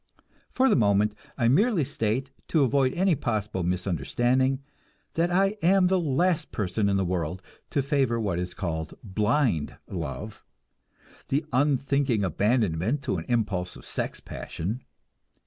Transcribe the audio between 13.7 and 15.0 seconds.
of sex passion.